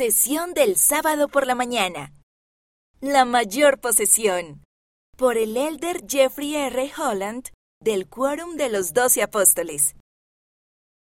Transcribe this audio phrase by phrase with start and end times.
[0.00, 2.14] Sesión del sábado por la mañana.
[3.02, 4.64] La mayor posesión.
[5.18, 6.90] Por el elder Jeffrey R.
[6.96, 7.50] Holland
[7.84, 9.96] del Quórum de los Doce Apóstoles.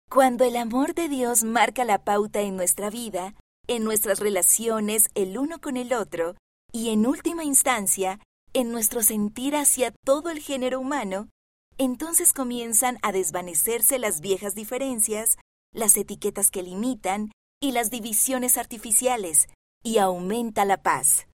[0.08, 3.34] Cuando el amor de Dios marca la pauta en nuestra vida,
[3.66, 6.36] en nuestras relaciones el uno con el otro
[6.72, 8.18] y en última instancia,
[8.54, 11.28] en nuestro sentir hacia todo el género humano,
[11.76, 15.36] entonces comienzan a desvanecerse las viejas diferencias,
[15.70, 17.30] las etiquetas que limitan
[17.60, 19.48] y las divisiones artificiales,
[19.82, 21.26] y aumenta la paz.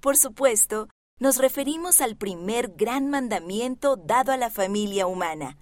[0.00, 0.88] Por supuesto,
[1.18, 5.58] nos referimos al primer gran mandamiento dado a la familia humana.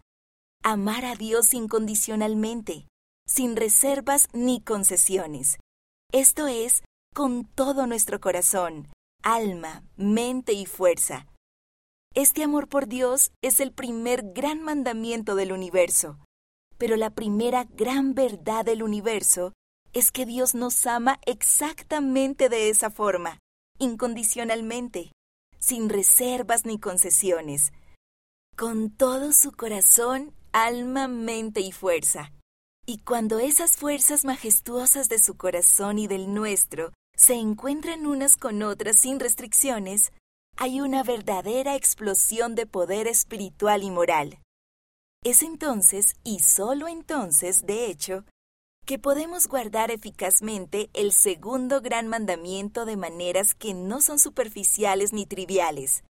[0.63, 2.87] Amar a Dios incondicionalmente,
[3.27, 5.59] sin reservas ni concesiones.
[6.13, 6.83] Esto es,
[7.15, 8.89] con todo nuestro corazón,
[9.23, 11.27] alma, mente y fuerza.
[12.15, 16.19] Este amor por Dios es el primer gran mandamiento del universo.
[16.79, 19.53] Pero la primera gran verdad del universo
[19.97, 23.39] es que Dios nos ama exactamente de esa forma,
[23.79, 25.11] incondicionalmente,
[25.59, 27.73] sin reservas ni concesiones,
[28.59, 32.31] con todo su corazón, alma, mente y fuerza.
[32.85, 38.63] Y cuando esas fuerzas majestuosas de su corazón y del nuestro se encuentran unas con
[38.63, 40.13] otras sin restricciones,
[40.59, 44.41] hay una verdadera explosión de poder espiritual y moral.
[45.25, 48.27] Es entonces, y solo entonces, de hecho,
[48.87, 55.27] que podemos guardar eficazmente el segundo gran mandamiento de maneras que no son superficiales ni
[55.27, 56.05] triviales.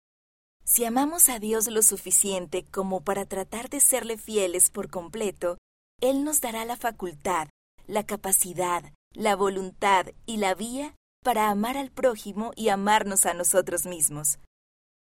[0.65, 5.57] Si amamos a Dios lo suficiente como para tratar de serle fieles por completo,
[6.01, 7.47] Él nos dará la facultad,
[7.87, 13.85] la capacidad, la voluntad y la vía para amar al prójimo y amarnos a nosotros
[13.85, 14.37] mismos.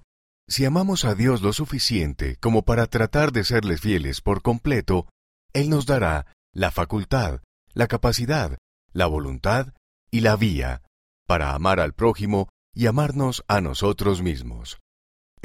[0.48, 5.08] Si amamos a Dios lo suficiente como para tratar de serles fieles por completo,
[5.54, 7.42] Él nos dará la facultad,
[7.74, 8.58] la capacidad,
[8.94, 9.74] la voluntad
[10.12, 10.82] y la vía
[11.28, 14.78] para amar al prójimo y amarnos a nosotros mismos.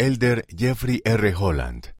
[0.00, 1.34] Elder Jeffrey R.
[1.34, 1.86] Holland